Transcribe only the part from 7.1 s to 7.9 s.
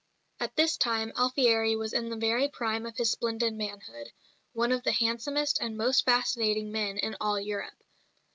all Europe.